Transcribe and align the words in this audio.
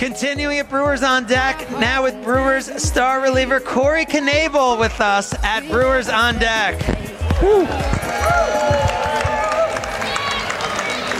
Continuing 0.00 0.58
at 0.58 0.70
Brewers 0.70 1.02
on 1.02 1.26
Deck, 1.26 1.70
now 1.72 2.02
with 2.02 2.24
Brewers 2.24 2.82
star 2.82 3.20
reliever 3.20 3.60
Corey 3.60 4.06
Knebel 4.06 4.80
with 4.80 4.98
us 4.98 5.34
at 5.44 5.68
Brewers 5.68 6.08
on 6.08 6.38
Deck. 6.38 6.80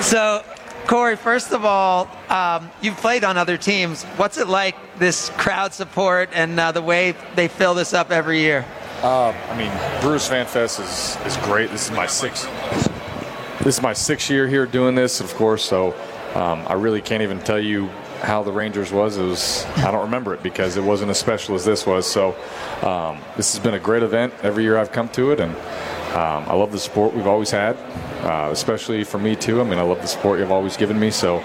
So, 0.02 0.42
Corey, 0.86 1.16
first 1.16 1.52
of 1.52 1.66
all, 1.66 2.08
um, 2.30 2.70
you've 2.80 2.96
played 2.96 3.22
on 3.22 3.36
other 3.36 3.58
teams. 3.58 4.04
What's 4.16 4.38
it 4.38 4.48
like, 4.48 4.76
this 4.98 5.28
crowd 5.36 5.74
support 5.74 6.30
and 6.32 6.58
uh, 6.58 6.72
the 6.72 6.80
way 6.80 7.14
they 7.36 7.48
fill 7.48 7.74
this 7.74 7.92
up 7.92 8.10
every 8.10 8.38
year? 8.38 8.64
Uh, 9.02 9.34
I 9.50 9.58
mean, 9.58 10.00
Brewers 10.00 10.26
Fan 10.26 10.46
Fest 10.46 10.80
is, 10.80 11.18
is 11.26 11.36
great. 11.44 11.70
This 11.70 11.90
is 11.90 11.94
my 11.94 12.06
sixth. 12.06 12.48
This 13.62 13.76
is 13.76 13.82
my 13.82 13.92
sixth 13.92 14.30
year 14.30 14.48
here 14.48 14.64
doing 14.64 14.94
this, 14.94 15.20
of 15.20 15.34
course. 15.34 15.62
So 15.62 15.94
um, 16.34 16.64
I 16.66 16.72
really 16.72 17.02
can't 17.02 17.22
even 17.22 17.40
tell 17.40 17.60
you 17.60 17.90
how 18.20 18.42
the 18.42 18.52
Rangers 18.52 18.92
was. 18.92 19.16
It 19.16 19.22
was 19.22 19.64
I 19.76 19.90
don't 19.90 20.02
remember 20.02 20.34
it 20.34 20.42
because 20.42 20.76
it 20.76 20.84
wasn't 20.84 21.10
as 21.10 21.18
special 21.18 21.54
as 21.54 21.64
this 21.64 21.86
was. 21.86 22.06
So 22.06 22.34
um, 22.82 23.20
this 23.36 23.54
has 23.54 23.62
been 23.62 23.74
a 23.74 23.78
great 23.78 24.02
event 24.02 24.32
every 24.42 24.62
year 24.62 24.76
I've 24.76 24.92
come 24.92 25.08
to 25.10 25.32
it, 25.32 25.40
and 25.40 25.54
um, 26.14 26.44
I 26.48 26.54
love 26.54 26.72
the 26.72 26.78
support 26.78 27.14
we've 27.14 27.26
always 27.26 27.50
had, 27.50 27.76
uh, 28.24 28.50
especially 28.52 29.04
for 29.04 29.18
me 29.18 29.36
too. 29.36 29.60
I 29.60 29.64
mean, 29.64 29.78
I 29.78 29.82
love 29.82 30.00
the 30.00 30.08
support 30.08 30.38
you've 30.38 30.52
always 30.52 30.76
given 30.76 30.98
me. 30.98 31.10
So 31.10 31.38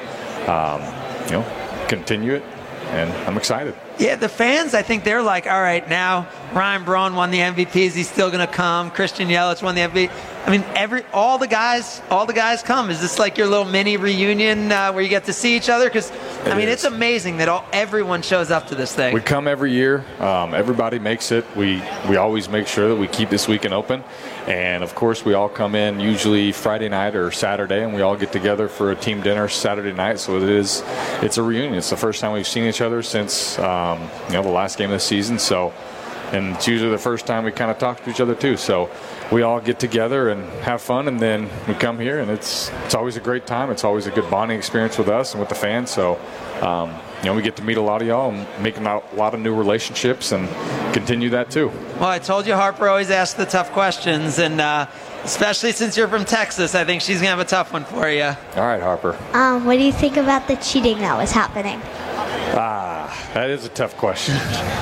um, 0.47 0.81
you 1.25 1.31
know, 1.31 1.85
continue 1.87 2.33
it, 2.33 2.43
and 2.89 3.11
I'm 3.27 3.37
excited. 3.37 3.75
Yeah, 3.97 4.17
the 4.17 4.27
fans, 4.27 4.73
I 4.73 4.81
think 4.81 5.05
they're 5.05 5.21
like, 5.21 5.47
all 5.47 5.61
right, 5.61 5.87
now 5.89 6.27
Ryan 6.53 6.83
Braun 6.83 7.15
won 7.15 7.31
the 7.31 7.39
MVP. 7.39 7.77
Is 7.77 7.95
he 7.95 8.03
still 8.03 8.29
going 8.29 8.45
to 8.45 8.53
come? 8.53 8.91
Christian 8.91 9.29
Yelich 9.29 9.63
won 9.63 9.73
the 9.73 9.81
MVP. 9.81 10.11
I 10.45 10.51
mean, 10.51 10.65
every 10.75 11.03
all 11.13 11.37
the 11.37 11.47
guys, 11.47 12.01
all 12.09 12.25
the 12.25 12.33
guys 12.33 12.61
come. 12.61 12.89
Is 12.89 12.99
this 12.99 13.17
like 13.17 13.37
your 13.37 13.47
little 13.47 13.65
mini 13.65 13.95
reunion 13.95 14.71
uh, 14.71 14.91
where 14.91 15.01
you 15.01 15.09
get 15.09 15.23
to 15.25 15.33
see 15.33 15.55
each 15.55 15.69
other? 15.69 15.85
Because 15.85 16.11
I 16.45 16.57
mean, 16.57 16.67
is. 16.67 16.75
it's 16.75 16.83
amazing 16.83 17.37
that 17.37 17.49
all 17.49 17.65
everyone 17.73 18.21
shows 18.21 18.51
up 18.51 18.67
to 18.67 18.75
this 18.75 18.93
thing. 18.93 19.13
We 19.13 19.21
come 19.21 19.47
every 19.47 19.71
year. 19.71 20.05
Um, 20.19 20.53
everybody 20.53 20.99
makes 20.99 21.31
it. 21.31 21.45
We 21.55 21.81
we 22.07 22.17
always 22.17 22.49
make 22.49 22.67
sure 22.67 22.89
that 22.89 22.95
we 22.95 23.07
keep 23.07 23.29
this 23.29 23.47
weekend 23.47 23.73
open, 23.73 24.03
and 24.47 24.83
of 24.83 24.95
course, 24.95 25.25
we 25.25 25.33
all 25.33 25.49
come 25.49 25.75
in 25.75 25.99
usually 25.99 26.51
Friday 26.51 26.89
night 26.89 27.15
or 27.15 27.31
Saturday, 27.31 27.83
and 27.83 27.93
we 27.93 28.01
all 28.01 28.15
get 28.15 28.31
together 28.31 28.67
for 28.67 28.91
a 28.91 28.95
team 28.95 29.21
dinner 29.21 29.47
Saturday 29.47 29.93
night. 29.93 30.19
So 30.19 30.37
it 30.37 30.43
is, 30.43 30.83
it's 31.21 31.37
a 31.37 31.43
reunion. 31.43 31.75
It's 31.75 31.89
the 31.89 31.97
first 31.97 32.21
time 32.21 32.31
we've 32.31 32.47
seen 32.47 32.65
each 32.65 32.81
other 32.81 33.01
since 33.01 33.57
um, 33.59 34.09
you 34.27 34.33
know 34.33 34.43
the 34.43 34.49
last 34.49 34.77
game 34.77 34.91
of 34.91 34.95
the 34.95 34.99
season. 34.99 35.39
So 35.39 35.73
and 36.31 36.55
it's 36.55 36.67
usually 36.67 36.91
the 36.91 36.97
first 36.97 37.25
time 37.25 37.43
we 37.43 37.51
kind 37.51 37.71
of 37.71 37.77
talk 37.77 38.03
to 38.03 38.09
each 38.09 38.19
other 38.19 38.35
too. 38.35 38.57
So 38.57 38.89
we 39.31 39.41
all 39.41 39.59
get 39.59 39.79
together 39.79 40.29
and 40.29 40.43
have 40.61 40.81
fun, 40.81 41.07
and 41.07 41.19
then 41.19 41.49
we 41.67 41.73
come 41.73 41.99
here, 41.99 42.19
and 42.19 42.29
it's 42.31 42.71
it's 42.85 42.95
always 42.95 43.17
a 43.17 43.21
great 43.21 43.45
time. 43.45 43.69
It's 43.69 43.83
always 43.83 44.07
a 44.07 44.11
good 44.11 44.29
bonding 44.29 44.57
experience 44.57 44.97
with 44.97 45.09
us 45.09 45.33
and 45.33 45.39
with 45.39 45.49
the 45.49 45.55
fans. 45.55 45.91
So. 45.91 46.19
Um, 46.61 46.95
you 47.25 47.31
know, 47.31 47.35
we 47.37 47.41
get 47.41 47.55
to 47.55 47.63
meet 47.63 47.77
a 47.77 47.81
lot 47.81 48.03
of 48.03 48.07
y'all 48.07 48.31
and 48.31 48.63
make 48.63 48.77
a 48.77 49.01
lot 49.15 49.33
of 49.33 49.39
new 49.39 49.55
relationships 49.55 50.31
and 50.31 50.47
continue 50.93 51.31
that 51.31 51.49
too. 51.49 51.69
Well, 51.99 52.09
I 52.09 52.19
told 52.19 52.45
you 52.45 52.53
Harper 52.53 52.87
always 52.87 53.09
asks 53.09 53.33
the 53.33 53.47
tough 53.47 53.71
questions, 53.71 54.37
and 54.37 54.61
uh, 54.61 54.85
especially 55.23 55.71
since 55.71 55.97
you're 55.97 56.07
from 56.07 56.23
Texas, 56.23 56.75
I 56.75 56.85
think 56.85 57.01
she's 57.01 57.17
gonna 57.17 57.29
have 57.29 57.39
a 57.39 57.45
tough 57.45 57.73
one 57.73 57.83
for 57.83 58.07
you. 58.09 58.25
All 58.25 58.35
right, 58.57 58.81
Harper. 58.81 59.17
Um, 59.33 59.65
what 59.65 59.77
do 59.77 59.83
you 59.83 59.91
think 59.91 60.17
about 60.17 60.47
the 60.47 60.55
cheating 60.57 60.99
that 60.99 61.17
was 61.17 61.31
happening? 61.31 61.81
Ah, 62.57 63.31
that 63.33 63.49
is 63.49 63.65
a 63.65 63.69
tough 63.69 63.97
question. 63.97 64.35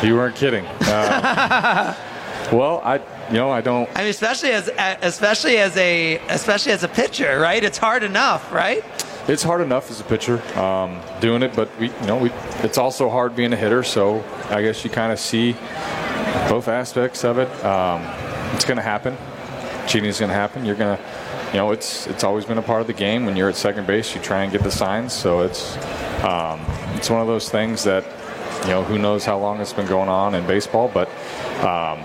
you 0.04 0.16
weren't 0.16 0.36
kidding. 0.36 0.66
Uh, 0.66 1.96
well, 2.52 2.82
I, 2.84 2.98
you 3.30 3.34
know, 3.34 3.50
I 3.50 3.62
don't. 3.62 3.90
I 3.96 4.02
mean, 4.02 4.10
especially 4.10 4.52
as, 4.52 4.70
especially 5.02 5.58
as 5.58 5.76
a, 5.78 6.18
especially 6.30 6.72
as 6.72 6.84
a 6.84 6.88
pitcher, 6.88 7.40
right? 7.40 7.64
It's 7.64 7.80
hard 7.80 8.04
enough, 8.04 8.52
right? 8.52 8.84
It's 9.28 9.42
hard 9.42 9.62
enough 9.62 9.90
as 9.90 10.02
a 10.02 10.04
pitcher 10.04 10.42
um, 10.60 11.02
doing 11.20 11.42
it, 11.44 11.56
but 11.56 11.70
we, 11.80 11.88
you 11.90 12.06
know, 12.06 12.18
we, 12.18 12.30
it's 12.62 12.78
also 12.78 13.10
hard 13.10 13.36
being 13.36 13.54
a 13.54 13.56
hitter. 13.56 13.82
So 13.82 14.24
I 14.50 14.62
guess 14.62 14.84
you 14.84 14.90
kind 14.90 15.12
of 15.12 15.20
see 15.20 15.54
both 16.50 16.68
aspects 16.68 17.24
of 17.24 17.38
it. 17.40 17.50
Um, 17.66 18.02
it's 18.54 18.66
going 18.66 18.78
to 18.78 18.84
happen. 18.84 19.18
Cheating 19.88 20.10
is 20.10 20.20
going 20.20 20.30
to 20.30 20.36
happen. 20.36 20.66
You're 20.66 20.76
going 20.76 20.98
to, 20.98 21.04
you 21.48 21.58
know, 21.58 21.72
it's 21.72 22.06
it's 22.08 22.23
always 22.23 22.45
been 22.45 22.58
a 22.58 22.62
part 22.62 22.82
of 22.82 22.88
the 22.88 22.94
game. 22.94 23.26
When 23.26 23.36
you're 23.36 23.50
at 23.50 23.56
second 23.56 23.88
base, 23.88 24.14
you 24.14 24.22
try 24.22 24.44
and 24.44 24.52
get 24.52 24.62
the 24.62 24.72
signs. 24.72 25.14
So 25.14 25.42
it's 25.42 25.76
um, 26.23 26.60
it's 26.95 27.10
one 27.10 27.22
of 27.22 27.28
those 27.28 27.50
things 27.50 27.84
that 27.84 28.06
you 28.64 28.70
know 28.70 28.84
who 28.84 28.98
knows 28.98 29.26
how 29.26 29.38
long 29.38 29.60
it's 29.60 29.73
been 29.73 29.88
going 29.88 30.10
on 30.10 30.36
in 30.36 30.45
baseball, 30.48 30.89
but 30.94 31.10
um, 31.60 32.04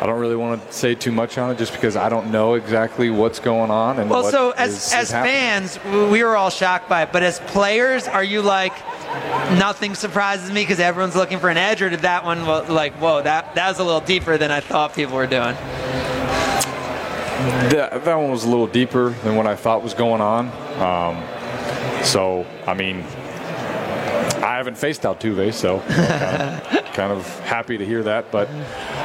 I 0.00 0.06
don't 0.06 0.20
really 0.20 0.36
want 0.36 0.64
to 0.64 0.72
say 0.72 0.94
too 0.94 1.10
much 1.10 1.38
on 1.38 1.50
it 1.50 1.58
just 1.58 1.72
because 1.72 1.96
I 1.96 2.08
don't 2.08 2.30
know 2.30 2.54
exactly 2.54 3.10
what's 3.10 3.40
going 3.40 3.70
on. 3.70 3.98
And 3.98 4.08
well, 4.08 4.24
so 4.30 4.50
as 4.52 4.70
is, 4.70 4.92
as 4.92 5.08
is 5.08 5.12
fans, 5.12 5.78
we 5.84 6.22
were 6.22 6.36
all 6.36 6.50
shocked 6.50 6.88
by 6.88 7.02
it, 7.02 7.12
but 7.12 7.22
as 7.22 7.40
players, 7.40 8.06
are 8.06 8.24
you 8.24 8.42
like? 8.42 8.72
Nothing 9.58 9.94
surprises 9.94 10.52
me 10.52 10.62
because 10.62 10.80
everyone's 10.80 11.16
looking 11.16 11.38
for 11.38 11.48
an 11.48 11.56
edge, 11.56 11.80
or 11.80 11.88
did 11.88 12.00
that 12.00 12.24
one 12.24 12.44
like, 12.44 12.92
whoa, 12.94 13.22
that 13.22 13.54
that 13.54 13.68
was 13.68 13.78
a 13.78 13.84
little 13.84 14.00
deeper 14.00 14.36
than 14.36 14.50
I 14.50 14.60
thought 14.60 14.94
people 14.94 15.16
were 15.16 15.26
doing? 15.26 15.54
That, 17.70 18.04
that 18.04 18.14
one 18.16 18.30
was 18.30 18.44
a 18.44 18.48
little 18.48 18.66
deeper 18.66 19.10
than 19.22 19.36
what 19.36 19.46
I 19.46 19.56
thought 19.56 19.82
was 19.82 19.94
going 19.94 20.20
on. 20.20 20.48
Um, 20.80 22.04
so, 22.04 22.46
I 22.66 22.74
mean, 22.74 23.04
I 24.42 24.56
haven't 24.56 24.76
faced 24.76 25.02
Altuve, 25.02 25.52
so 25.52 25.80
kind 25.80 26.78
of, 26.78 26.84
kind 26.94 27.12
of, 27.12 27.40
happy 27.40 27.78
to 27.78 27.84
hear 27.84 28.02
that. 28.04 28.30
But 28.30 28.48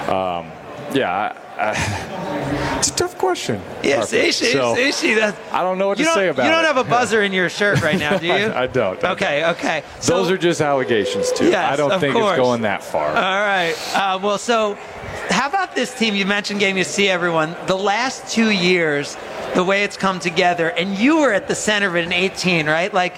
um, 0.10 0.52
yeah, 0.94 1.36
I, 1.58 1.72
I, 1.72 2.78
it's 2.78 2.90
a 2.90 2.96
tough 2.96 3.18
question. 3.18 3.62
Yes, 3.84 4.10
so, 4.10 4.16
that, 4.76 5.36
I 5.52 5.64
don't 5.64 5.78
know 5.78 5.88
what 5.88 5.98
to 5.98 6.06
say 6.06 6.28
about 6.28 6.44
it. 6.44 6.46
You 6.46 6.52
don't 6.52 6.64
it. 6.64 6.68
have 6.68 6.78
a 6.78 6.84
buzzer 6.84 7.24
in 7.24 7.34
your 7.34 7.50
shirt 7.50 7.82
right 7.82 7.98
now, 7.98 8.18
do 8.18 8.26
you? 8.28 8.34
I, 8.34 8.64
I, 8.64 8.68
don't. 8.68 9.04
Okay, 9.04 9.46
okay. 9.52 9.84
So, 10.00 10.18
Those 10.18 10.32
are 10.32 10.38
just 10.38 10.62
allegations, 10.62 11.32
too. 11.32 11.50
Yes, 11.50 11.74
I 11.74 11.76
don't 11.76 12.00
think 12.00 12.14
course. 12.16 12.32
it's 12.32 12.40
going 12.40 12.62
that 12.62 12.84
far. 12.84 13.08
All 13.08 13.14
right. 13.14 13.76
Uh, 13.94 14.20
well, 14.22 14.38
so 14.38 14.78
how 15.30 15.48
about 15.48 15.76
this 15.76 15.98
team? 15.98 16.16
You 16.16 16.26
mentioned 16.26 16.60
getting 16.60 16.76
to 16.76 16.86
see 16.86 17.08
everyone. 17.08 17.56
The 17.68 17.78
last 17.78 18.32
two 18.32 18.50
years, 18.50 19.18
the 19.56 19.64
way 19.64 19.84
it's 19.84 19.98
come 19.98 20.20
together, 20.20 20.70
and 20.70 20.98
you 20.98 21.20
were 21.20 21.34
at 21.34 21.48
the 21.48 21.56
center 21.56 21.88
of 21.88 21.96
it 21.96 22.06
in 22.06 22.14
18, 22.14 22.66
right? 22.68 22.94
Like, 22.94 23.16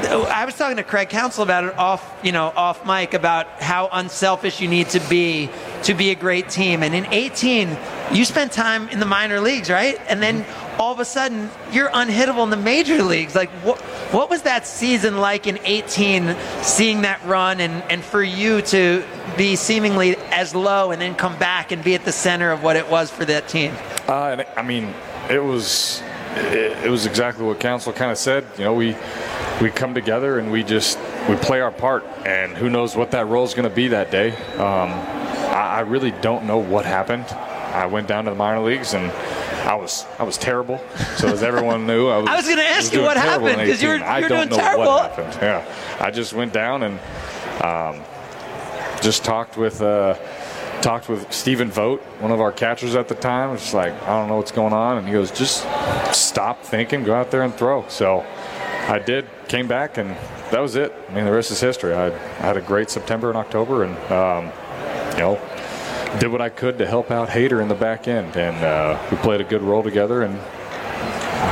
I 0.00 0.44
was 0.44 0.54
talking 0.54 0.76
to 0.76 0.84
Craig 0.84 1.08
Counsell 1.08 1.42
about 1.42 1.64
it 1.64 1.76
off, 1.76 2.20
you 2.22 2.30
know, 2.30 2.52
off 2.54 2.86
mic 2.86 3.14
about 3.14 3.60
how 3.60 3.88
unselfish 3.90 4.60
you 4.60 4.68
need 4.68 4.90
to 4.90 5.00
be 5.00 5.50
to 5.84 5.94
be 5.94 6.10
a 6.10 6.14
great 6.14 6.48
team. 6.48 6.84
And 6.84 6.94
in 6.94 7.06
18, 7.06 7.76
you 8.12 8.24
spent 8.24 8.52
time 8.52 8.88
in 8.90 9.00
the 9.00 9.06
minor 9.06 9.40
leagues, 9.40 9.68
right? 9.68 10.00
And 10.08 10.22
then 10.22 10.46
all 10.78 10.92
of 10.92 11.00
a 11.00 11.04
sudden, 11.04 11.50
you're 11.72 11.90
unhittable 11.90 12.44
in 12.44 12.50
the 12.50 12.56
major 12.56 13.02
leagues. 13.02 13.34
Like, 13.34 13.50
what, 13.64 13.80
what 14.12 14.30
was 14.30 14.42
that 14.42 14.66
season 14.68 15.18
like 15.18 15.48
in 15.48 15.58
18, 15.64 16.36
seeing 16.62 17.02
that 17.02 17.24
run, 17.24 17.60
and, 17.60 17.82
and 17.90 18.04
for 18.04 18.22
you 18.22 18.62
to 18.62 19.04
be 19.36 19.56
seemingly 19.56 20.16
as 20.30 20.54
low 20.54 20.92
and 20.92 21.00
then 21.02 21.16
come 21.16 21.36
back 21.38 21.72
and 21.72 21.82
be 21.82 21.96
at 21.96 22.04
the 22.04 22.12
center 22.12 22.52
of 22.52 22.62
what 22.62 22.76
it 22.76 22.88
was 22.88 23.10
for 23.10 23.24
that 23.24 23.48
team? 23.48 23.74
Uh, 24.06 24.44
I 24.56 24.62
mean, 24.62 24.94
it 25.28 25.42
was 25.42 26.02
it, 26.36 26.84
it 26.84 26.90
was 26.90 27.06
exactly 27.06 27.44
what 27.44 27.60
Counsell 27.60 27.92
kind 27.92 28.10
of 28.10 28.18
said. 28.18 28.44
You 28.56 28.64
know, 28.64 28.74
we 28.74 28.96
we 29.60 29.70
come 29.70 29.94
together 29.94 30.38
and 30.38 30.50
we 30.50 30.62
just 30.62 30.98
we 31.28 31.36
play 31.36 31.60
our 31.60 31.70
part, 31.70 32.04
and 32.24 32.56
who 32.56 32.70
knows 32.70 32.96
what 32.96 33.10
that 33.12 33.26
role 33.26 33.44
is 33.44 33.54
going 33.54 33.68
to 33.68 33.74
be 33.74 33.88
that 33.88 34.10
day. 34.10 34.32
Um, 34.54 34.90
I, 34.90 35.76
I 35.76 35.80
really 35.80 36.10
don't 36.10 36.44
know 36.44 36.58
what 36.58 36.84
happened. 36.84 37.26
I 37.26 37.86
went 37.86 38.08
down 38.08 38.24
to 38.24 38.30
the 38.30 38.36
minor 38.36 38.60
leagues 38.60 38.94
and 38.94 39.10
I 39.68 39.74
was 39.74 40.06
I 40.18 40.22
was 40.22 40.38
terrible. 40.38 40.80
So 41.16 41.28
as 41.28 41.42
everyone 41.42 41.86
knew, 41.86 42.08
I 42.08 42.18
was. 42.18 42.28
I 42.30 42.36
was 42.36 42.46
going 42.46 42.58
to 42.58 42.64
ask 42.64 42.92
you 42.92 43.02
what 43.02 43.16
happened 43.16 43.58
because 43.58 43.82
you're, 43.82 43.96
you're 43.96 44.04
I 44.04 44.20
don't 44.20 44.30
doing 44.30 44.48
know 44.48 44.56
terrible. 44.56 44.84
What 44.86 45.12
happened. 45.12 45.42
Yeah, 45.42 45.98
I 46.00 46.10
just 46.10 46.32
went 46.32 46.52
down 46.52 46.82
and 46.84 46.98
um, 47.62 48.02
just 49.02 49.24
talked 49.24 49.56
with. 49.56 49.82
Uh, 49.82 50.16
talked 50.80 51.08
with 51.08 51.32
Stephen 51.32 51.68
Vogt, 51.72 52.00
one 52.20 52.30
of 52.30 52.40
our 52.40 52.52
catchers 52.52 52.94
at 52.94 53.08
the 53.08 53.14
time. 53.16 53.52
It's 53.52 53.74
like, 53.74 53.92
I 54.04 54.10
don't 54.10 54.28
know 54.28 54.36
what's 54.36 54.52
going 54.52 54.72
on. 54.72 54.98
And 54.98 55.08
he 55.08 55.12
goes, 55.12 55.32
just 55.32 55.66
stop 56.12 56.62
thinking, 56.62 57.02
go 57.02 57.16
out 57.16 57.32
there 57.32 57.42
and 57.42 57.52
throw. 57.52 57.84
So 57.88 58.24
I 58.88 58.98
did, 58.98 59.26
came 59.48 59.68
back, 59.68 59.98
and 59.98 60.10
that 60.50 60.60
was 60.60 60.74
it. 60.74 60.94
I 61.10 61.14
mean, 61.14 61.26
the 61.26 61.32
rest 61.32 61.50
is 61.50 61.60
history. 61.60 61.92
I, 61.92 62.06
I 62.06 62.10
had 62.40 62.56
a 62.56 62.62
great 62.62 62.88
September 62.88 63.28
and 63.28 63.36
October, 63.36 63.84
and, 63.84 63.94
um, 64.10 64.46
you 65.12 65.18
know, 65.18 66.18
did 66.18 66.28
what 66.28 66.40
I 66.40 66.48
could 66.48 66.78
to 66.78 66.86
help 66.86 67.10
out 67.10 67.28
Hader 67.28 67.60
in 67.60 67.68
the 67.68 67.74
back 67.74 68.08
end. 68.08 68.34
And 68.36 68.56
uh, 68.64 68.98
we 69.10 69.18
played 69.18 69.42
a 69.42 69.44
good 69.44 69.60
role 69.60 69.82
together 69.82 70.22
and 70.22 70.34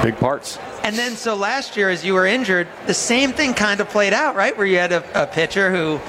big 0.03 0.17
parts. 0.19 0.59
And 0.83 0.97
then, 0.97 1.13
so 1.13 1.35
last 1.35 1.77
year, 1.77 1.91
as 1.91 2.05
you 2.05 2.15
were 2.15 2.27
injured, 2.27 2.69
the 2.87 2.95
same 2.95 3.33
thing 3.33 3.53
kind 3.53 3.81
of 3.81 3.91
played 3.91 4.15
out, 4.15 4.35
right? 4.35 4.57
Where 4.57 4.67
you 4.67 4.79
had 4.79 4.93
a, 4.93 5.25
a 5.25 5.27
pitcher 5.27 5.71
who 5.71 6.01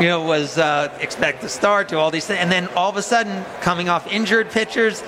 you 0.00 0.06
know, 0.06 0.22
was 0.22 0.58
uh, 0.58 0.96
expect 1.00 1.40
to 1.40 1.48
start 1.48 1.88
to 1.88 1.98
all 1.98 2.10
these 2.10 2.26
things, 2.26 2.38
and 2.38 2.52
then 2.52 2.68
all 2.68 2.88
of 2.88 2.96
a 2.96 3.02
sudden 3.02 3.44
coming 3.60 3.88
off 3.88 4.06
injured 4.06 4.50
pitchers. 4.50 5.02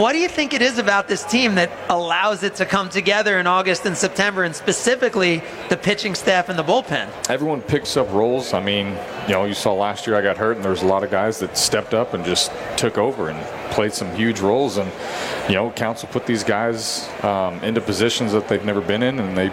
What 0.00 0.12
do 0.12 0.18
you 0.18 0.28
think 0.28 0.54
it 0.54 0.62
is 0.62 0.78
about 0.78 1.08
this 1.08 1.24
team 1.24 1.54
that 1.54 1.70
allows 1.88 2.42
it 2.42 2.56
to 2.56 2.66
come 2.66 2.88
together 2.88 3.38
in 3.38 3.46
August 3.46 3.86
and 3.86 3.96
September, 3.96 4.42
and 4.42 4.54
specifically 4.54 5.42
the 5.68 5.76
pitching 5.76 6.14
staff 6.14 6.48
and 6.48 6.58
the 6.58 6.64
bullpen? 6.64 7.08
Everyone 7.30 7.60
picks 7.62 7.96
up 7.96 8.10
roles. 8.12 8.54
I 8.54 8.60
mean, 8.60 8.96
you 9.26 9.34
know, 9.34 9.44
you 9.44 9.54
saw 9.54 9.72
last 9.72 10.06
year 10.06 10.16
I 10.16 10.22
got 10.22 10.36
hurt, 10.36 10.56
and 10.56 10.64
there 10.64 10.72
was 10.72 10.82
a 10.82 10.86
lot 10.86 11.04
of 11.04 11.10
guys 11.10 11.38
that 11.38 11.56
stepped 11.56 11.94
up 11.94 12.14
and 12.14 12.24
just 12.24 12.50
took 12.76 12.98
over 12.98 13.28
and 13.28 13.40
played 13.72 13.92
some 13.92 14.12
huge 14.14 14.40
roles. 14.40 14.78
And 14.78 14.90
you 15.48 15.54
know, 15.54 15.70
Counsell 15.70 16.08
put 16.08 16.26
these 16.26 16.44
guys 16.44 17.08
um, 17.22 17.62
into 17.62 17.80
positions 17.80 18.32
that 18.32 18.48
they've 18.48 18.64
never 18.64 18.80
been 18.80 19.02
in, 19.02 19.18
and 19.20 19.36
they 19.36 19.50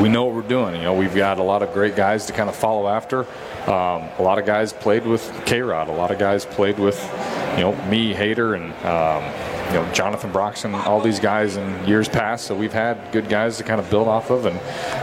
we 0.00 0.08
know 0.08 0.24
what 0.24 0.34
we're 0.34 0.42
doing. 0.42 0.74
You 0.76 0.82
know, 0.82 0.94
we've 0.94 1.14
got 1.14 1.38
a 1.38 1.42
lot 1.42 1.62
of 1.62 1.72
great 1.72 1.96
guys 1.96 2.26
to 2.26 2.32
kind 2.32 2.48
of 2.48 2.56
follow 2.56 2.88
after. 2.88 3.26
Um, 3.66 4.10
a 4.18 4.22
lot 4.22 4.38
of 4.38 4.44
guys 4.44 4.72
played 4.72 5.06
with 5.06 5.32
K 5.46 5.62
Rod. 5.62 5.88
A 5.88 5.92
lot 5.92 6.10
of 6.10 6.18
guys 6.18 6.44
played 6.44 6.78
with, 6.78 7.00
you 7.56 7.62
know, 7.62 7.74
me, 7.86 8.12
Hader, 8.12 8.54
and 8.54 8.72
um, 8.84 9.24
you 9.68 9.80
know 9.80 9.92
Jonathan 9.94 10.30
Broxton, 10.32 10.74
all 10.74 11.00
these 11.00 11.18
guys 11.18 11.56
in 11.56 11.86
years 11.86 12.06
past. 12.06 12.44
So 12.46 12.54
we've 12.54 12.72
had 12.74 13.10
good 13.10 13.28
guys 13.28 13.56
to 13.56 13.64
kind 13.64 13.80
of 13.80 13.88
build 13.88 14.06
off 14.06 14.30
of, 14.30 14.44
and 14.44 14.56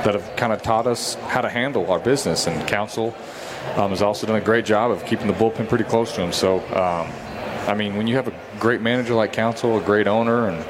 that 0.05 0.13
have 0.13 0.35
kind 0.35 0.53
of 0.53 0.61
taught 0.61 0.85
us 0.85 1.15
how 1.15 1.41
to 1.41 1.49
handle 1.49 1.91
our 1.91 1.99
business. 1.99 2.45
And 2.45 2.67
Counsell 2.67 3.15
um, 3.75 3.89
has 3.89 4.03
also 4.03 4.27
done 4.27 4.35
a 4.35 4.45
great 4.45 4.65
job 4.65 4.91
of 4.91 5.05
keeping 5.05 5.27
the 5.27 5.33
bullpen 5.33 5.67
pretty 5.67 5.85
close 5.85 6.13
to 6.15 6.21
him. 6.21 6.31
So. 6.31 6.59
Um, 6.75 7.11
I 7.61 7.75
mean, 7.75 7.95
when 7.95 8.07
you 8.07 8.15
have 8.15 8.27
a 8.27 8.33
great 8.59 8.81
manager 8.81 9.13
like 9.13 9.33
Counsell, 9.33 9.77
a 9.77 9.81
great 9.81 10.07
owner, 10.07 10.47
and 10.47 10.65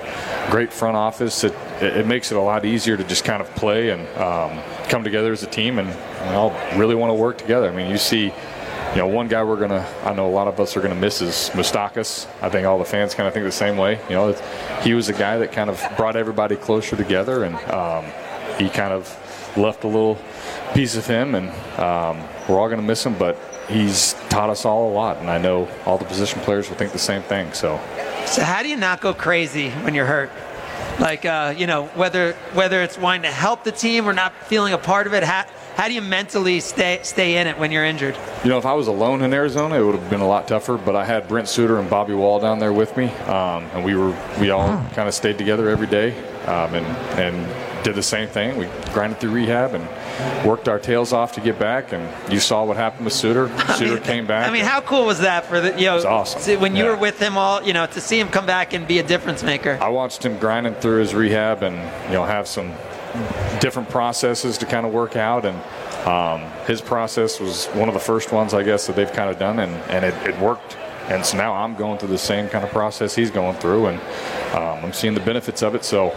great 0.52 0.74
front 0.74 0.98
office, 0.98 1.46
it, 1.46 1.54
it 1.82 2.06
makes 2.06 2.34
it 2.34 2.38
a 2.38 2.42
lot 2.42 2.66
easier 2.66 2.98
to 2.98 3.04
just 3.06 3.24
kind 3.24 3.42
of 3.42 3.50
play 3.56 3.92
and 3.92 4.02
um, 4.18 4.62
come 4.92 5.04
together 5.06 5.32
as 5.32 5.42
a 5.42 5.48
team 5.48 5.80
and, 5.80 5.88
and 5.90 6.36
all 6.36 6.52
really 6.76 6.96
want 6.96 7.10
to 7.10 7.14
work 7.14 7.38
together. 7.38 7.70
I 7.70 7.76
mean, 7.76 7.90
you 7.90 7.98
see, 7.98 8.26
you 8.26 8.98
know, 8.98 9.08
one 9.08 9.30
guy 9.30 9.42
we're 9.42 9.60
gonna, 9.60 9.88
I 10.04 10.14
know 10.14 10.28
a 10.28 10.36
lot 10.36 10.50
of 10.50 10.60
us 10.60 10.76
are 10.76 10.82
gonna 10.82 10.96
miss 10.96 11.22
is 11.22 11.50
Moustakas. 11.54 12.28
I 12.42 12.50
think 12.50 12.68
all 12.68 12.78
the 12.78 12.84
fans 12.84 13.16
kind 13.16 13.26
of 13.26 13.34
think 13.34 13.46
the 13.46 13.52
same 13.54 13.78
way. 13.78 14.02
You 14.10 14.16
know, 14.16 14.34
he 14.82 14.94
was 14.94 15.08
a 15.08 15.14
guy 15.14 15.38
that 15.38 15.54
kind 15.54 15.70
of 15.70 15.82
brought 15.96 16.18
everybody 16.18 16.58
closer 16.58 16.98
together, 16.98 17.46
and 17.46 17.56
um, 17.72 18.06
he 18.60 18.70
kind 18.70 18.92
of 18.92 19.18
left 19.56 19.86
a 19.86 19.88
little 19.88 20.18
piece 20.74 20.98
of 20.98 21.08
him, 21.08 21.36
and 21.36 21.50
um, 21.80 22.22
we're 22.50 22.60
all 22.60 22.68
gonna 22.68 22.82
miss 22.82 23.06
him, 23.06 23.18
but 23.18 23.38
he's 23.70 24.14
taught 24.30 24.50
us 24.50 24.66
all 24.66 24.92
a 24.92 24.94
lot, 24.94 25.18
and 25.18 25.30
I 25.30 25.38
know 25.38 25.70
all 25.86 25.98
the 25.98 26.06
position 26.06 26.42
players 26.42 26.70
will 26.70 26.76
think 26.76 26.92
the 26.92 27.00
same 27.00 27.22
thing. 27.22 27.54
So, 27.54 27.80
so 28.26 28.44
how 28.44 28.62
do 28.62 28.68
you 28.68 28.76
not 28.76 29.00
go 29.00 29.14
crazy 29.14 29.70
when 29.70 29.96
you're 29.96 30.06
hurt? 30.06 30.30
Like, 31.00 31.26
uh, 31.26 31.54
you 31.58 31.68
know, 31.68 31.88
whether 31.96 32.34
whether 32.54 32.82
it's 32.82 32.98
wanting 32.98 33.24
to 33.24 33.32
help 33.32 33.64
the 33.64 33.72
team 33.72 34.08
or 34.08 34.14
not 34.14 34.34
feeling 34.46 34.74
a 34.74 34.78
part 34.78 35.08
of 35.08 35.14
it. 35.14 35.24
How, 35.24 35.46
how 35.76 35.88
do 35.88 35.94
you 35.94 36.02
mentally 36.02 36.60
stay 36.60 37.00
stay 37.04 37.38
in 37.38 37.48
it 37.48 37.58
when 37.58 37.72
you're 37.72 37.86
injured? 37.86 38.16
You 38.44 38.50
know, 38.50 38.58
if 38.58 38.66
I 38.66 38.74
was 38.74 38.88
alone 38.88 39.22
in 39.22 39.34
Arizona, 39.34 39.82
it 39.82 39.84
would 39.86 39.96
have 39.96 40.10
been 40.10 40.22
a 40.22 40.28
lot 40.28 40.48
tougher. 40.48 40.78
But 40.78 40.96
I 40.96 41.06
had 41.06 41.28
Brent 41.28 41.48
Suter 41.48 41.80
and 41.80 41.90
Bobby 41.90 42.14
Wahl 42.14 42.40
down 42.40 42.60
there 42.60 42.74
with 42.74 42.96
me, 42.98 43.06
um, 43.26 43.64
and 43.74 43.84
we 43.84 43.96
were 43.96 44.16
we 44.40 44.52
all 44.52 44.68
kind 44.94 45.08
of 45.08 45.14
stayed 45.14 45.38
together 45.38 45.70
every 45.70 45.88
day, 45.88 46.18
um, 46.46 46.76
and 46.76 46.86
and 47.20 47.61
did 47.84 47.96
the 47.96 48.04
same 48.04 48.28
thing. 48.28 48.58
We 48.58 48.68
grinded 48.94 49.20
through 49.20 49.32
rehab 49.32 49.74
and 49.74 49.88
worked 50.48 50.68
our 50.68 50.80
tails 50.80 51.14
off 51.14 51.34
to 51.34 51.42
get 51.42 51.58
back, 51.60 51.94
and 51.94 52.08
you 52.32 52.40
saw 52.40 52.64
what 52.64 52.78
happened 52.78 53.06
with 53.06 53.14
Suter. 53.14 53.50
Suter 53.76 53.96
mean, 53.96 54.04
came 54.04 54.28
back. 54.28 54.48
I 54.48 54.54
mean, 54.54 54.66
how 54.66 54.82
cool 54.82 55.06
was 55.06 55.20
that 55.20 55.46
for 55.46 55.60
the 55.60 55.70
you 55.80 55.86
know? 55.86 55.94
It 55.94 55.96
was 55.96 56.06
awesome. 56.06 56.60
When 56.62 56.76
you 56.76 56.86
Yeah. 56.86 56.92
were 56.92 56.98
with 56.98 57.20
him 57.20 57.38
all, 57.38 57.64
you 57.64 57.74
know, 57.74 57.86
to 57.88 58.02
see 58.02 58.20
him 58.20 58.30
come 58.30 58.46
back 58.46 58.74
and 58.74 58.88
be 58.88 59.00
a 59.00 59.04
difference 59.04 59.44
maker. 59.44 59.78
I 59.82 59.90
watched 59.90 60.24
him 60.26 60.38
grinding 60.38 60.76
through 60.76 61.00
his 61.00 61.14
rehab 61.14 61.64
and 61.64 61.76
you 62.08 62.14
know 62.14 62.26
have 62.26 62.48
some 62.48 62.72
different 63.60 63.90
processes 63.90 64.58
to 64.60 64.66
kind 64.66 64.86
of 64.86 64.94
work 64.94 65.16
out 65.18 65.46
and 65.46 65.58
um, 66.08 66.50
his 66.66 66.82
process 66.82 67.40
was 67.40 67.66
one 67.68 67.88
of 67.90 67.94
the 67.94 68.00
first 68.00 68.32
ones 68.32 68.54
I 68.54 68.64
guess 68.64 68.88
that 68.88 68.96
they've 68.96 69.12
kind 69.12 69.30
of 69.30 69.38
done 69.38 69.60
and, 69.60 69.74
and 69.92 70.06
it, 70.06 70.14
it 70.26 70.40
worked 70.40 70.78
and 71.10 71.26
so 71.26 71.36
now 71.38 71.54
I'm 71.54 71.76
going 71.76 71.98
through 72.00 72.08
the 72.10 72.18
same 72.18 72.48
kind 72.48 72.64
of 72.64 72.70
process 72.72 73.14
he's 73.14 73.30
going 73.30 73.58
through 73.58 73.88
and 73.88 74.00
um, 74.56 74.86
I'm 74.86 74.94
seeing 74.94 75.14
the 75.14 75.20
benefits 75.20 75.62
of 75.62 75.76
it 75.76 75.84
so 75.84 76.16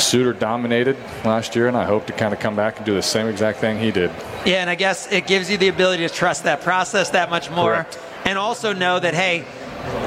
Suter 0.00 0.32
dominated 0.32 0.96
last 1.24 1.54
year 1.54 1.68
and 1.68 1.76
I 1.76 1.84
hope 1.84 2.06
to 2.06 2.12
kind 2.12 2.32
of 2.34 2.40
come 2.40 2.56
back 2.56 2.76
and 2.78 2.86
do 2.86 2.94
the 2.94 3.02
same 3.02 3.28
exact 3.28 3.58
thing 3.58 3.78
he 3.78 3.90
did 3.90 4.10
Yeah, 4.44 4.56
and 4.62 4.70
I 4.70 4.74
guess 4.74 5.10
it 5.12 5.26
gives 5.26 5.50
you 5.50 5.56
the 5.58 5.68
ability 5.68 6.06
to 6.08 6.12
trust 6.12 6.44
that 6.44 6.62
process 6.62 7.10
that 7.10 7.30
much 7.30 7.50
more, 7.50 7.74
Correct. 7.74 7.98
and 8.24 8.38
also 8.38 8.72
know 8.72 8.98
that 8.98 9.14
hey, 9.14 9.44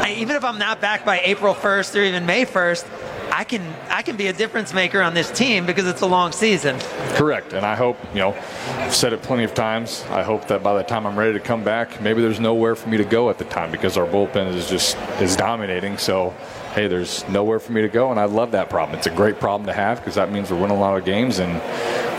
I, 0.01 0.13
even 0.13 0.35
if 0.35 0.43
I'm 0.43 0.59
not 0.59 0.81
back 0.81 1.05
by 1.05 1.19
April 1.21 1.53
1st 1.55 1.95
or 1.99 2.03
even 2.03 2.25
May 2.25 2.45
1st, 2.45 2.85
I 3.31 3.43
can 3.45 3.61
I 3.89 4.03
can 4.03 4.15
be 4.15 4.27
a 4.27 4.33
difference 4.33 4.75
maker 4.75 5.01
on 5.01 5.15
this 5.15 5.31
team 5.31 5.65
because 5.65 5.87
it's 5.87 6.01
a 6.01 6.05
long 6.05 6.31
season. 6.31 6.77
Correct, 7.15 7.53
and 7.53 7.65
I 7.65 7.73
hope 7.73 7.97
you 8.13 8.19
know. 8.19 8.35
I've 8.77 8.93
said 8.93 9.11
it 9.13 9.23
plenty 9.23 9.43
of 9.43 9.55
times. 9.55 10.05
I 10.11 10.21
hope 10.21 10.47
that 10.49 10.61
by 10.61 10.75
the 10.75 10.83
time 10.83 11.07
I'm 11.07 11.17
ready 11.17 11.33
to 11.33 11.39
come 11.39 11.63
back, 11.63 11.99
maybe 11.99 12.21
there's 12.21 12.39
nowhere 12.39 12.75
for 12.75 12.89
me 12.89 12.97
to 12.97 13.03
go 13.03 13.31
at 13.31 13.39
the 13.39 13.45
time 13.45 13.71
because 13.71 13.97
our 13.97 14.05
bullpen 14.05 14.53
is 14.53 14.69
just 14.69 14.97
is 15.19 15.35
dominating. 15.35 15.97
So, 15.97 16.35
hey, 16.73 16.87
there's 16.87 17.27
nowhere 17.29 17.59
for 17.59 17.71
me 17.71 17.81
to 17.81 17.87
go, 17.89 18.11
and 18.11 18.19
I 18.19 18.25
love 18.25 18.51
that 18.51 18.69
problem. 18.69 18.97
It's 18.97 19.07
a 19.07 19.11
great 19.15 19.39
problem 19.39 19.67
to 19.67 19.73
have 19.73 19.99
because 19.99 20.15
that 20.15 20.31
means 20.31 20.51
we're 20.51 20.59
winning 20.59 20.77
a 20.77 20.79
lot 20.79 20.97
of 20.97 21.05
games. 21.05 21.39
And 21.39 21.61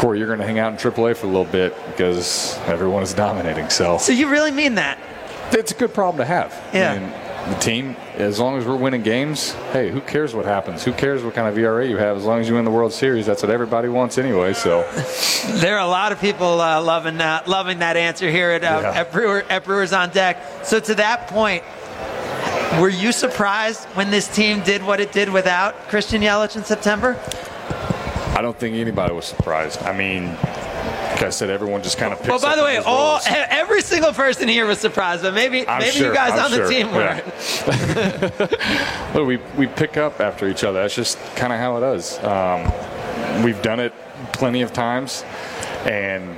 Corey, 0.00 0.18
you're 0.18 0.26
going 0.28 0.38
to 0.40 0.46
hang 0.46 0.58
out 0.58 0.72
in 0.72 0.78
AAA 0.78 1.16
for 1.16 1.26
a 1.26 1.30
little 1.30 1.44
bit 1.44 1.74
because 1.86 2.56
everyone 2.66 3.02
is 3.02 3.14
dominating. 3.14 3.70
So 3.70 3.98
So 3.98 4.12
you 4.12 4.28
really 4.28 4.50
mean 4.52 4.76
that? 4.76 4.98
it's 5.52 5.70
a 5.72 5.74
good 5.74 5.94
problem 5.94 6.18
to 6.18 6.24
have. 6.24 6.52
Yeah. 6.72 6.92
I 6.92 6.98
mean, 6.98 7.52
the 7.52 7.58
team, 7.60 7.96
as 8.14 8.40
long 8.40 8.56
as 8.56 8.64
we're 8.64 8.74
winning 8.76 9.02
games, 9.02 9.52
hey, 9.72 9.90
who 9.90 10.00
cares 10.00 10.34
what 10.34 10.46
happens? 10.46 10.82
Who 10.82 10.92
cares 10.92 11.22
what 11.22 11.34
kind 11.34 11.46
of 11.46 11.56
ERA 11.58 11.86
you 11.86 11.96
have? 11.98 12.16
As 12.16 12.24
long 12.24 12.40
as 12.40 12.48
you 12.48 12.54
win 12.54 12.64
the 12.64 12.70
World 12.70 12.92
Series, 12.92 13.26
that's 13.26 13.42
what 13.42 13.50
everybody 13.50 13.88
wants 13.88 14.18
anyway. 14.18 14.52
So. 14.54 14.82
There 15.60 15.76
are 15.76 15.84
a 15.84 15.86
lot 15.86 16.10
of 16.10 16.20
people 16.20 16.58
uh, 16.62 16.80
loving 16.82 17.18
that, 17.18 17.46
loving 17.46 17.80
that 17.80 17.98
answer 17.98 18.30
here 18.30 18.50
at, 18.50 18.64
uh, 18.64 18.80
Yeah. 18.82 19.00
at, 19.00 19.12
Brewer, 19.12 19.44
at 19.50 19.64
Brewers 19.64 19.92
on 19.92 20.08
Deck. 20.10 20.38
So 20.64 20.80
to 20.80 20.94
that 20.94 21.28
point, 21.28 21.62
were 22.80 22.88
you 22.88 23.12
surprised 23.12 23.84
when 23.94 24.10
this 24.10 24.28
team 24.34 24.62
did 24.62 24.82
what 24.82 25.00
it 25.00 25.12
did 25.12 25.28
without 25.28 25.74
Christian 25.88 26.22
Yelich 26.22 26.56
in 26.56 26.64
September? 26.64 27.18
I 28.36 28.40
don't 28.42 28.58
think 28.58 28.74
anybody 28.76 29.14
was 29.14 29.26
surprised. 29.26 29.82
I 29.82 29.96
mean, 29.96 30.26
like 30.34 31.22
I 31.22 31.30
said, 31.30 31.50
everyone 31.50 31.82
just 31.84 31.98
kind 31.98 32.12
of 32.12 32.18
picks 32.18 32.28
Well, 32.30 32.40
by 32.40 32.50
up 32.52 32.56
the 32.56 32.64
way, 32.64 32.78
all 32.78 33.12
roles. 33.12 33.26
e- 33.28 33.30
every 33.30 33.80
single 33.80 34.12
person 34.12 34.48
here 34.48 34.66
was 34.66 34.80
surprised, 34.80 35.22
but 35.22 35.34
maybe 35.34 35.66
I'm 35.68 35.78
maybe 35.78 35.92
sure, 35.92 36.08
you 36.08 36.14
guys 36.14 36.32
I'm 36.32 36.46
on 36.52 36.58
the 36.58 36.68
team 36.68 36.88
yeah. 36.88 37.20
weren't. 38.34 39.14
Look, 39.14 39.26
we, 39.28 39.36
we 39.56 39.66
pick 39.68 39.96
up 39.96 40.20
after 40.20 40.48
each 40.48 40.64
other. 40.64 40.82
That's 40.82 40.96
just 40.96 41.18
kind 41.36 41.52
of 41.52 41.60
how 41.60 41.76
it 41.76 41.94
is. 41.96 42.18
Um, 42.18 43.44
we've 43.44 43.62
done 43.62 43.78
it 43.78 43.92
plenty 44.32 44.62
of 44.62 44.72
times, 44.72 45.22
and 45.84 46.36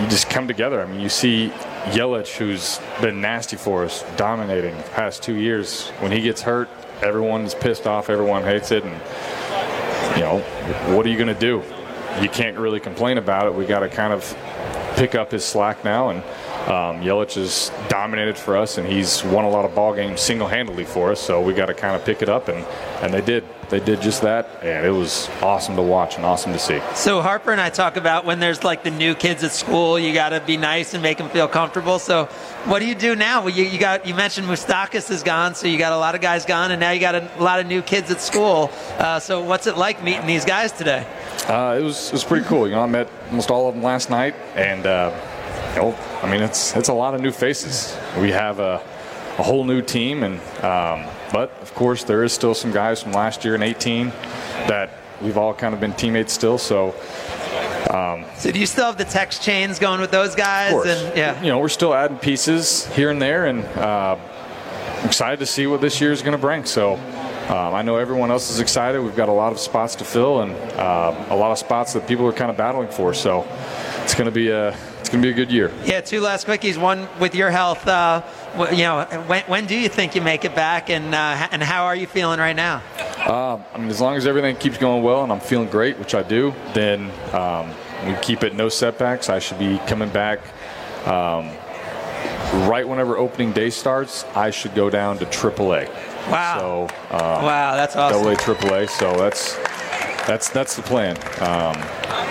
you 0.00 0.06
just 0.08 0.28
come 0.28 0.46
together. 0.46 0.82
I 0.82 0.86
mean, 0.86 1.00
you 1.00 1.08
see 1.08 1.48
Yelich, 1.86 2.36
who's 2.36 2.80
been 3.00 3.20
nasty 3.20 3.56
for 3.56 3.84
us, 3.84 4.04
dominating 4.16 4.76
the 4.76 4.82
past 4.82 5.22
two 5.22 5.36
years. 5.36 5.88
When 6.00 6.12
he 6.12 6.20
gets 6.20 6.42
hurt, 6.42 6.68
everyone's 7.02 7.54
pissed 7.54 7.86
off. 7.86 8.10
Everyone 8.10 8.42
hates 8.42 8.70
it, 8.72 8.84
and 8.84 8.92
you 10.16 10.22
know, 10.22 10.40
what 10.94 11.06
are 11.06 11.08
you 11.08 11.16
going 11.16 11.34
to 11.34 11.40
do? 11.40 11.62
You 12.20 12.28
can't 12.28 12.58
really 12.58 12.80
complain 12.80 13.18
about 13.18 13.46
it. 13.46 13.54
We 13.54 13.66
got 13.66 13.80
to 13.80 13.88
kind 13.88 14.12
of 14.12 14.36
pick 14.96 15.14
up 15.14 15.30
his 15.30 15.44
slack 15.44 15.84
now, 15.84 16.10
and 16.10 16.18
um, 16.68 17.02
Yelich 17.02 17.34
has 17.34 17.70
dominated 17.88 18.36
for 18.36 18.56
us, 18.56 18.78
and 18.78 18.86
he's 18.86 19.22
won 19.24 19.44
a 19.44 19.50
lot 19.50 19.64
of 19.64 19.74
ball 19.74 19.94
games 19.94 20.20
single-handedly 20.20 20.84
for 20.84 21.12
us. 21.12 21.20
So 21.20 21.40
we 21.40 21.52
got 21.54 21.66
to 21.66 21.74
kind 21.74 21.94
of 21.96 22.04
pick 22.04 22.22
it 22.22 22.28
up, 22.28 22.48
and 22.48 22.64
and 23.02 23.14
they 23.14 23.20
did. 23.20 23.44
They 23.68 23.80
did 23.80 24.00
just 24.00 24.22
that, 24.22 24.48
and 24.62 24.86
it 24.86 24.90
was 24.90 25.28
awesome 25.42 25.74
to 25.76 25.82
watch 25.82 26.16
and 26.16 26.24
awesome 26.24 26.52
to 26.52 26.58
see. 26.58 26.80
So 26.94 27.20
Harper 27.20 27.50
and 27.50 27.60
I 27.60 27.68
talk 27.68 27.96
about 27.96 28.24
when 28.24 28.38
there's 28.38 28.62
like 28.62 28.84
the 28.84 28.92
new 28.92 29.14
kids 29.14 29.42
at 29.42 29.52
school, 29.52 29.98
you 29.98 30.14
got 30.14 30.28
to 30.28 30.40
be 30.40 30.56
nice 30.56 30.94
and 30.94 31.02
make 31.02 31.18
them 31.18 31.28
feel 31.30 31.48
comfortable. 31.48 31.98
So 31.98 32.26
what 32.66 32.78
do 32.78 32.86
you 32.86 32.94
do 32.94 33.16
now? 33.16 33.40
Well, 33.40 33.54
you, 33.54 33.64
you 33.64 33.78
got 33.78 34.06
you 34.06 34.14
mentioned 34.14 34.46
Moustakas 34.46 35.10
is 35.10 35.22
gone, 35.24 35.54
so 35.56 35.66
you 35.66 35.78
got 35.78 35.92
a 35.92 35.98
lot 35.98 36.14
of 36.14 36.20
guys 36.20 36.44
gone, 36.44 36.70
and 36.70 36.78
now 36.78 36.92
you 36.92 37.00
got 37.00 37.16
a 37.16 37.28
lot 37.40 37.58
of 37.58 37.66
new 37.66 37.82
kids 37.82 38.10
at 38.10 38.20
school. 38.20 38.70
Uh, 38.98 39.18
so 39.18 39.40
what's 39.42 39.66
it 39.66 39.76
like 39.76 40.02
meeting 40.02 40.26
these 40.26 40.44
guys 40.44 40.70
today? 40.70 41.04
Uh, 41.48 41.76
it 41.78 41.82
was 41.82 42.06
it 42.08 42.12
was 42.12 42.24
pretty 42.24 42.46
cool. 42.46 42.68
You 42.68 42.74
know, 42.74 42.82
I 42.82 42.86
met 42.86 43.08
almost 43.30 43.50
all 43.50 43.68
of 43.68 43.74
them 43.74 43.82
last 43.82 44.10
night, 44.10 44.34
and 44.54 44.86
uh, 44.86 45.12
you 45.74 45.82
know, 45.82 45.98
I 46.22 46.30
mean, 46.30 46.42
it's 46.42 46.76
it's 46.76 46.88
a 46.88 46.94
lot 46.94 47.14
of 47.14 47.20
new 47.20 47.32
faces. 47.32 47.96
We 48.20 48.30
have 48.30 48.60
a, 48.60 48.80
a 49.38 49.42
whole 49.42 49.64
new 49.64 49.82
team, 49.82 50.22
and 50.22 50.40
um, 50.64 51.04
but 51.36 51.50
of 51.60 51.74
course, 51.74 52.02
there 52.02 52.24
is 52.24 52.32
still 52.32 52.54
some 52.54 52.72
guys 52.72 53.02
from 53.02 53.12
last 53.12 53.44
year 53.44 53.54
in 53.54 53.62
18 53.62 54.08
that 54.68 54.88
we've 55.20 55.36
all 55.36 55.52
kind 55.52 55.74
of 55.74 55.80
been 55.80 55.92
teammates 55.92 56.32
still. 56.32 56.56
So, 56.56 56.94
So 58.38 58.50
do 58.50 58.58
you 58.58 58.64
still 58.64 58.86
have 58.86 58.96
the 58.96 59.04
text 59.04 59.42
chains 59.42 59.78
going 59.78 60.00
with 60.00 60.10
those 60.10 60.34
guys? 60.34 60.72
And 60.72 61.14
yeah. 61.14 61.38
you 61.42 61.48
know, 61.48 61.58
we're 61.58 61.68
still 61.68 61.92
adding 61.92 62.16
pieces 62.16 62.86
here 62.86 63.10
and 63.10 63.20
there, 63.20 63.44
and 63.44 63.62
uh, 63.76 64.16
excited 65.04 65.38
to 65.40 65.44
see 65.44 65.66
what 65.66 65.82
this 65.82 66.00
year 66.00 66.10
is 66.10 66.22
going 66.22 66.32
to 66.32 66.40
bring. 66.40 66.64
So. 66.64 66.98
Um, 67.46 67.74
I 67.74 67.82
know 67.82 67.94
everyone 67.94 68.32
else 68.32 68.50
is 68.50 68.58
excited. 68.58 69.00
We've 69.00 69.14
got 69.14 69.28
a 69.28 69.32
lot 69.32 69.52
of 69.52 69.60
spots 69.60 69.94
to 69.96 70.04
fill 70.04 70.40
and 70.40 70.50
uh, 70.72 71.26
a 71.30 71.36
lot 71.36 71.52
of 71.52 71.58
spots 71.58 71.92
that 71.92 72.08
people 72.08 72.26
are 72.26 72.32
kind 72.32 72.50
of 72.50 72.56
battling 72.56 72.88
for. 72.88 73.14
So 73.14 73.46
it's 74.06 74.14
going 74.14 74.26
to 74.26 74.30
be 74.30 74.50
a 74.50 74.68
it's 75.00 75.08
going 75.08 75.20
to 75.20 75.26
be 75.26 75.32
a 75.32 75.34
good 75.34 75.50
year. 75.50 75.72
Yeah, 75.84 76.00
two 76.00 76.20
last 76.20 76.46
quickies. 76.46 76.80
One 76.80 77.08
with 77.18 77.34
your 77.34 77.50
health. 77.50 77.86
Uh, 77.88 78.22
you 78.70 78.78
know, 78.78 79.04
when, 79.26 79.42
when 79.44 79.66
do 79.66 79.76
you 79.76 79.88
think 79.88 80.14
you 80.14 80.22
make 80.22 80.44
it 80.44 80.54
back, 80.54 80.90
and 80.90 81.12
uh, 81.12 81.48
and 81.50 81.60
how 81.60 81.86
are 81.86 81.96
you 81.96 82.06
feeling 82.06 82.38
right 82.38 82.54
now? 82.54 82.82
I 83.76 83.78
mean, 83.78 83.90
as 83.90 84.00
long 84.00 84.14
as 84.14 84.26
everything 84.26 84.56
keeps 84.56 84.78
going 84.78 85.02
well 85.02 85.24
and 85.24 85.32
I'm 85.32 85.40
feeling 85.40 85.68
great, 85.68 85.98
which 85.98 86.14
I 86.14 86.22
do, 86.22 86.54
then 86.72 87.10
um, 87.34 87.74
we 88.06 88.14
keep 88.22 88.44
it 88.44 88.54
no 88.54 88.68
setbacks. 88.68 89.28
I 89.28 89.40
should 89.40 89.58
be 89.58 89.78
coming 89.86 90.08
back 90.10 90.38
um, 91.06 91.50
right 92.68 92.86
whenever 92.86 93.18
opening 93.18 93.52
day 93.52 93.70
starts. 93.70 94.24
I 94.36 94.50
should 94.50 94.74
go 94.76 94.88
down 94.88 95.18
to 95.18 95.26
AAA. 95.26 95.88
Wow. 96.30 96.58
So 96.58 96.96
uh, 97.10 97.40
wow, 97.42 97.74
that's 97.74 97.96
awesome. 97.96 98.22
double 98.22 98.32
A, 98.32 98.36
triple 98.36 98.72
A. 98.72 98.86
So 98.86 99.16
that's 99.16 99.58
that's 100.26 100.48
that's 100.50 100.76
the 100.76 100.82
plan. 100.82 101.16
Um, 101.40 101.76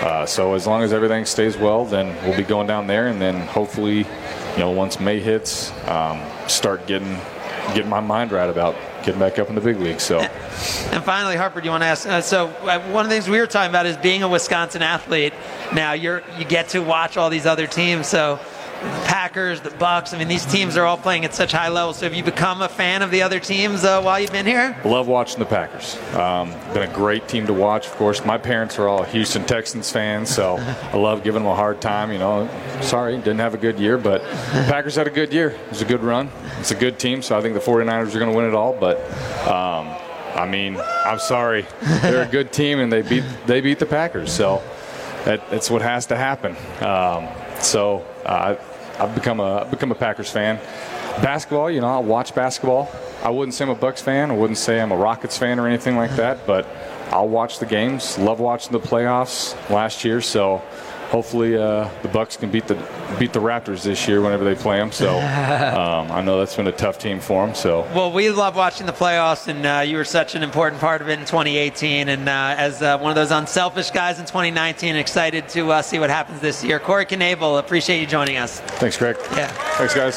uh, 0.04 0.26
so 0.26 0.54
as 0.54 0.66
long 0.66 0.82
as 0.82 0.92
everything 0.92 1.24
stays 1.24 1.56
well, 1.56 1.84
then 1.84 2.14
we'll 2.24 2.36
be 2.36 2.44
going 2.44 2.66
down 2.66 2.86
there, 2.86 3.08
and 3.08 3.20
then 3.20 3.34
hopefully, 3.46 3.98
you 3.98 4.58
know, 4.58 4.70
once 4.70 5.00
May 5.00 5.20
hits, 5.20 5.72
um, 5.88 6.20
start 6.48 6.86
getting 6.86 7.18
getting 7.74 7.88
my 7.88 8.00
mind 8.00 8.32
right 8.32 8.48
about 8.48 8.76
getting 9.04 9.18
back 9.20 9.38
up 9.38 9.48
in 9.48 9.54
the 9.54 9.60
big 9.60 9.78
league. 9.78 10.00
So. 10.00 10.20
And 10.20 11.04
finally, 11.04 11.36
Harper, 11.36 11.60
do 11.60 11.64
you 11.64 11.70
want 11.70 11.82
to 11.82 11.86
ask? 11.86 12.08
Uh, 12.08 12.20
so 12.20 12.46
uh, 12.46 12.80
one 12.90 13.04
of 13.04 13.10
the 13.10 13.14
things 13.14 13.28
we 13.28 13.38
were 13.38 13.46
talking 13.46 13.70
about 13.70 13.86
is 13.86 13.96
being 13.96 14.22
a 14.22 14.28
Wisconsin 14.28 14.82
athlete. 14.82 15.32
Now 15.74 15.92
you're 15.92 16.22
you 16.38 16.44
get 16.44 16.68
to 16.70 16.80
watch 16.80 17.16
all 17.16 17.30
these 17.30 17.46
other 17.46 17.66
teams. 17.66 18.06
So 18.06 18.38
Packers, 18.80 19.60
the 19.60 19.70
Bucks. 19.70 20.12
I 20.12 20.18
mean, 20.18 20.28
these 20.28 20.44
teams 20.46 20.76
are 20.76 20.84
all 20.84 20.96
playing 20.96 21.24
at 21.24 21.34
such 21.34 21.52
high 21.52 21.68
levels. 21.68 21.98
So 21.98 22.06
have 22.06 22.14
you 22.14 22.22
become 22.22 22.62
a 22.62 22.68
fan 22.68 23.02
of 23.02 23.10
the 23.10 23.22
other 23.22 23.40
teams 23.40 23.84
uh, 23.84 24.00
while 24.02 24.20
you've 24.20 24.32
been 24.32 24.46
here? 24.46 24.76
Love 24.84 25.08
watching 25.08 25.38
the 25.38 25.46
Packers. 25.46 25.96
Um, 26.14 26.50
been 26.72 26.88
a 26.88 26.92
great 26.92 27.26
team 27.28 27.46
to 27.46 27.52
watch. 27.52 27.86
Of 27.86 27.92
course, 27.94 28.24
my 28.24 28.38
parents 28.38 28.78
are 28.78 28.88
all 28.88 29.02
Houston 29.04 29.44
Texans 29.44 29.90
fans, 29.90 30.28
so 30.30 30.56
I 30.92 30.96
love 30.96 31.24
giving 31.24 31.42
them 31.42 31.50
a 31.50 31.54
hard 31.56 31.80
time. 31.80 32.12
You 32.12 32.18
know, 32.18 32.48
sorry, 32.80 33.16
didn't 33.16 33.38
have 33.38 33.54
a 33.54 33.58
good 33.58 33.78
year, 33.78 33.98
but 33.98 34.22
Packers 34.22 34.96
had 34.96 35.06
a 35.06 35.10
good 35.10 35.32
year. 35.32 35.50
It 35.50 35.70
was 35.70 35.82
a 35.82 35.86
good 35.86 36.02
run. 36.02 36.30
It's 36.60 36.70
a 36.70 36.76
good 36.76 36.98
team, 36.98 37.22
so 37.22 37.36
I 37.38 37.42
think 37.42 37.54
the 37.54 37.60
49ers 37.60 38.14
are 38.14 38.18
going 38.18 38.30
to 38.30 38.36
win 38.36 38.46
it 38.46 38.54
all. 38.54 38.74
But 38.78 38.98
um, 39.48 39.88
I 40.34 40.46
mean, 40.48 40.76
I'm 41.04 41.18
sorry, 41.18 41.66
they're 42.02 42.26
a 42.26 42.30
good 42.30 42.52
team, 42.60 42.80
and 42.80 42.92
they 42.92 43.02
beat 43.02 43.24
they 43.46 43.60
beat 43.60 43.78
the 43.78 43.86
Packers. 43.86 44.32
So 44.32 44.62
that, 45.24 45.48
that's 45.50 45.70
what 45.70 45.82
has 45.82 46.06
to 46.06 46.16
happen. 46.16 46.52
Um, 46.80 47.28
so 47.60 48.04
uh, 48.24 48.56
I've 48.98 49.14
become 49.14 49.40
a 49.40 49.62
I've 49.62 49.70
become 49.70 49.90
a 49.92 49.94
Packers 49.94 50.30
fan. 50.30 50.56
Basketball, 51.22 51.70
you 51.70 51.80
know, 51.80 51.88
I 51.88 51.98
watch 51.98 52.34
basketball. 52.34 52.90
I 53.22 53.30
wouldn't 53.30 53.54
say 53.54 53.64
I'm 53.64 53.70
a 53.70 53.74
Bucks 53.74 54.02
fan. 54.02 54.30
I 54.30 54.34
wouldn't 54.34 54.58
say 54.58 54.80
I'm 54.80 54.92
a 54.92 54.96
Rockets 54.96 55.38
fan 55.38 55.58
or 55.58 55.66
anything 55.66 55.96
like 55.96 56.14
that. 56.16 56.46
But 56.46 56.66
I'll 57.10 57.28
watch 57.28 57.58
the 57.58 57.66
games. 57.66 58.18
Love 58.18 58.40
watching 58.40 58.72
the 58.72 58.80
playoffs 58.80 59.54
last 59.70 60.04
year. 60.04 60.20
So 60.20 60.62
hopefully 61.08 61.56
uh, 61.56 61.88
the 62.02 62.08
Bucks 62.08 62.36
can 62.36 62.50
beat 62.50 62.66
the 62.66 62.74
beat 63.18 63.32
the 63.32 63.40
Raptors 63.40 63.82
this 63.82 64.06
year 64.06 64.20
whenever 64.20 64.44
they 64.44 64.54
play 64.54 64.78
them. 64.78 64.92
So 64.92 65.10
um, 65.18 66.10
I 66.10 66.20
know 66.22 66.38
that's 66.38 66.56
been 66.56 66.66
a 66.66 66.72
tough 66.72 66.98
team 66.98 67.20
for 67.20 67.44
them. 67.44 67.54
So 67.54 67.82
well, 67.94 68.12
we 68.12 68.30
love 68.30 68.56
watching 68.56 68.86
the 68.86 68.92
playoffs, 68.92 69.48
and 69.48 69.64
uh, 69.66 69.82
you 69.86 69.96
were 69.96 70.04
such 70.04 70.34
an 70.34 70.42
important 70.42 70.80
part 70.80 71.00
of 71.00 71.08
it 71.08 71.18
in 71.18 71.24
2018. 71.24 72.08
And 72.08 72.28
uh, 72.28 72.54
as 72.56 72.82
uh, 72.82 72.98
one 72.98 73.10
of 73.10 73.16
those 73.16 73.30
unselfish 73.30 73.90
guys 73.90 74.18
in 74.18 74.26
2019, 74.26 74.96
excited 74.96 75.48
to 75.50 75.72
uh, 75.72 75.82
see 75.82 75.98
what 75.98 76.10
happens 76.10 76.40
this 76.40 76.62
year. 76.62 76.78
Corey 76.78 77.06
Knebel, 77.06 77.58
appreciate 77.58 78.00
you 78.00 78.06
joining 78.06 78.36
us. 78.36 78.60
Thanks, 78.60 78.96
Greg. 78.96 79.16
Yeah. 79.32 79.48
Thanks, 79.76 79.94
guys. 79.94 80.14